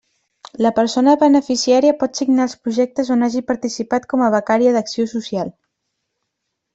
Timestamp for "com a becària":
4.15-4.73